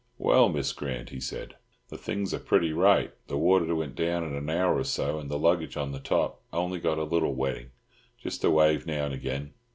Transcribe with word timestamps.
"Well, 0.17 0.49
Miss 0.49 0.73
Grant," 0.73 1.11
he 1.11 1.19
said, 1.19 1.57
"the 1.89 1.95
things 1.95 2.33
are 2.33 2.39
pretty 2.39 2.73
right. 2.73 3.13
The 3.27 3.37
water 3.37 3.75
went 3.75 3.93
down 3.93 4.23
in 4.23 4.33
an 4.33 4.49
hour 4.49 4.79
or 4.79 4.83
so, 4.83 5.19
and 5.19 5.29
the 5.29 5.37
luggage 5.37 5.77
on 5.77 5.91
the 5.91 5.99
top 5.99 6.41
only 6.51 6.79
got 6.79 6.97
a 6.97 7.03
little 7.03 7.35
wetting—just 7.35 8.43
a 8.43 8.49
wave 8.49 8.87
now 8.87 9.05
and 9.05 9.13
again. 9.13 9.53